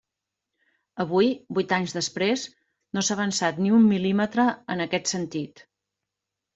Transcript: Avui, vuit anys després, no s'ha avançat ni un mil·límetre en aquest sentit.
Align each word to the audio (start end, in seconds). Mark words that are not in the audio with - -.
Avui, 1.03 1.29
vuit 1.57 1.75
anys 1.77 1.93
després, 1.99 2.47
no 2.99 3.05
s'ha 3.05 3.17
avançat 3.21 3.63
ni 3.65 3.77
un 3.79 3.89
mil·límetre 3.95 4.51
en 4.77 4.87
aquest 4.91 5.17
sentit. 5.17 5.67